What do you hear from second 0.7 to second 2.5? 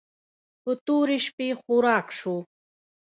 تورې شپې خوراک شو.